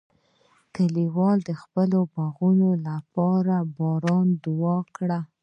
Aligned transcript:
کلیوال 0.75 1.37
د 1.49 1.51
خپلو 1.61 1.99
باغونو 2.13 2.69
لپاره 2.87 3.55
د 3.63 3.67
باران 3.77 4.27
دعا 4.43 4.55
وکړه. 4.79 5.19